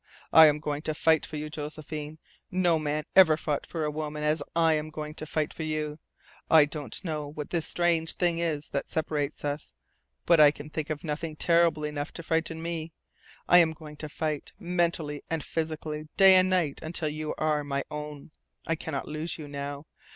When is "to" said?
0.81-0.95, 5.13-5.27, 12.13-12.23, 13.97-14.09